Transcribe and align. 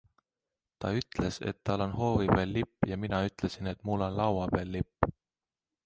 Ta 0.83 0.93
ütles, 1.01 1.37
et 1.51 1.59
tal 1.69 1.83
on 1.85 1.93
hoovi 1.99 2.31
peal 2.33 2.55
lipp, 2.57 2.89
ja 2.93 2.99
mina 3.05 3.23
ütlesin, 3.29 3.73
et 3.75 3.87
mul 3.91 4.07
on 4.09 4.19
laua 4.23 4.53
peal 4.57 4.77
lipp. 4.79 5.11